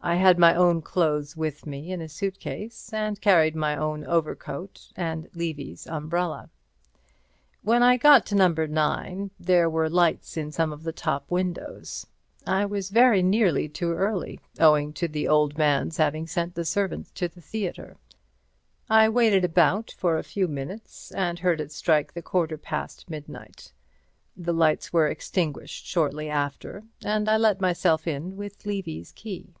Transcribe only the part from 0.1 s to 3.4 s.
had my own clothes with me in a suitcase, and